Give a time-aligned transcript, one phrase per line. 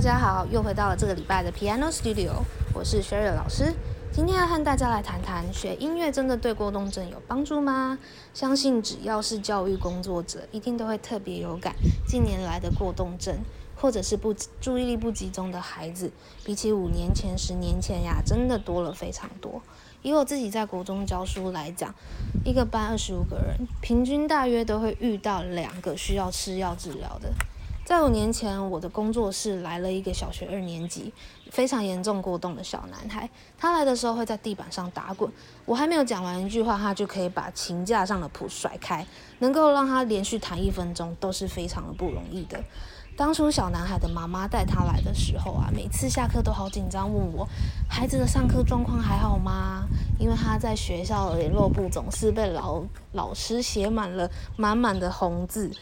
[0.00, 2.32] 大家好，又回到了这个礼拜的 Piano Studio，
[2.72, 3.70] 我是 Sherry 老师。
[4.10, 7.98] 今天要和大家来谈谈，学音乐真的对过动症有帮助吗？
[8.32, 11.74] 相信只要是教育工作者，一定都会特别有感。
[12.08, 13.40] 近年来的过动症，
[13.76, 16.10] 或者是不注意力不集中的孩子，
[16.46, 19.60] 比起五年前、十年前呀，真的多了非常多。
[20.00, 21.94] 以我自己在国中教书来讲，
[22.42, 27.30] 一个班二十五个人，平均大约都会遇到两个需要吃药治疗的。
[27.90, 31.12] 在五年前，我的工作室来了一个小学二年级
[31.50, 33.28] 非常严重过动的小男孩。
[33.58, 35.28] 他来的时候会在地板上打滚，
[35.66, 39.04] 我还没有讲完一句话，他就可以把琴架上的谱甩开，
[39.40, 42.62] 能够让他连续弹一分钟都是非常的不容易的。
[43.16, 47.44] 当初小男孩的妈妈带他来的时候啊，每次下课都好紧张，问我
[47.88, 49.84] 孩子的上课状况还好吗？
[50.16, 52.84] 因为他在学校的联络簿总是被老
[53.14, 55.72] 老师写满了满满的红字。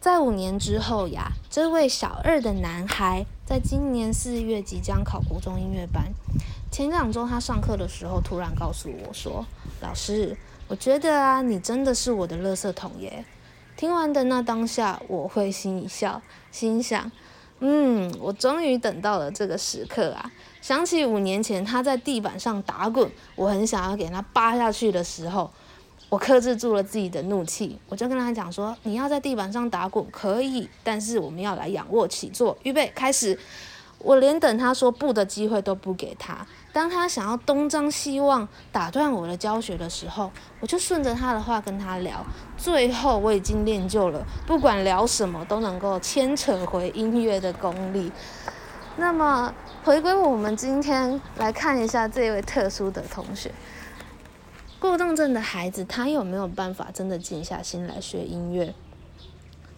[0.00, 6.10] 在五年之后呀，这位小二的男孩在今年四月即将考国中音乐班。
[6.70, 9.44] 前两周他上课的时候，突然告诉我说
[9.82, 10.34] ：“老师，
[10.68, 13.26] 我觉得啊，你真的是我的垃圾桶耶。”
[13.76, 17.12] 听完的那当下，我会心一笑，心想
[17.60, 25.50] ：“嗯，我终于等到了这个时刻啊！”想起五年前他在地板上打滚，我很想要给他扒下去的时候。
[26.10, 33.38] 我克制住了自己的怒气，我就跟他讲说：“你要在地板上打滚可以，但是我们要来仰卧起坐，预备开始。”
[34.02, 36.34] 我连等他说不的机会都不给他。
[36.72, 42.24] 当他想要东张西望打断我的教学的时候，我就顺着他的话跟他聊。
[42.56, 48.10] 最后我已经练就了，不管聊什么都能够牵扯回音乐的功力。
[48.96, 49.52] 那么
[49.84, 53.52] 回归我们今天来看一下这位特殊的同学。
[54.80, 58.74] 过动症的孩子，他有没有办法真的静下心来学音乐？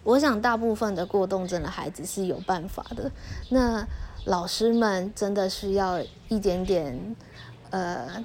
[0.03, 3.11] 我想，大部分的过动症的孩子是有办法的。
[3.49, 3.85] 那
[4.25, 7.15] 老师们真的需要一点点，
[7.69, 8.23] 呃，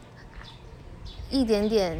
[1.30, 1.98] 一点点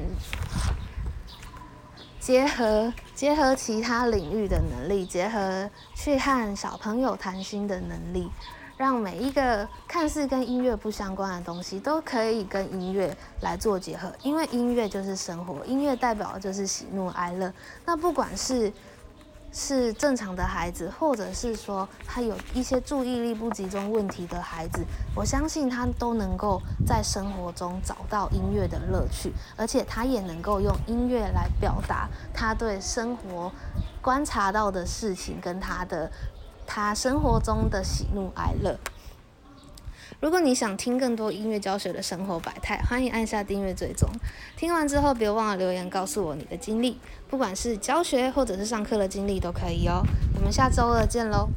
[2.21, 8.31] 结合结合其他领域的能力，结合去和小朋友谈心的能力。
[8.78, 17.53] 让每一个看似跟音乐不相关的东西都可以跟音乐来做结合，因为音乐就是生活，音乐代表的就是喜怒哀乐。
[17.84, 18.72] 那不管是
[19.53, 33.50] 是正常的孩子，或者是说他有一些注意力不集中问题的孩子，我相信他都能够在生活中找到音乐的乐趣，而且他也能够用音乐来表达他对生活
[34.00, 36.09] 观察到的事情跟他的。
[36.69, 38.79] 他生活中的喜怒哀乐。
[40.21, 44.06] 如果你想听更多音乐教学的生活百态，欢迎按下订阅追踪。
[44.56, 46.99] 听完之后，别忘了留言告诉我你的经历，
[47.29, 50.03] 不管是教学或者是上课的经历都可以哦。
[50.37, 51.49] 我们下周二见喽。